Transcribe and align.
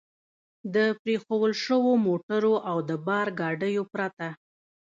د 0.75 0.75
پرېښوول 1.01 1.51
شوو 1.63 1.91
موټرو 2.05 2.53
او 2.69 2.77
د 2.89 2.91
بار 3.07 3.27
ګاډیو 3.39 3.83
پرته. 3.93 4.27